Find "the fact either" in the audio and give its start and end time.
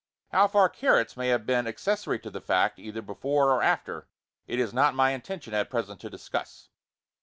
2.31-3.03